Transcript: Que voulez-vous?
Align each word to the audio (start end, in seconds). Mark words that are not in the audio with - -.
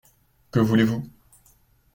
Que 0.49 0.59
voulez-vous? 0.59 1.07